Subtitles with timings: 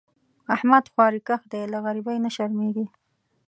[0.55, 2.85] احمد خواریکښ دی؛ له غریبۍ نه شرمېږي.